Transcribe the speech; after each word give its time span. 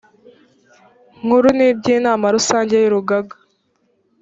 nkuru 1.23 1.47
n 1.57 1.59
iby 1.67 1.85
inama 1.97 2.25
rusange 2.35 2.73
y 2.81 2.87
urugaga 2.89 3.35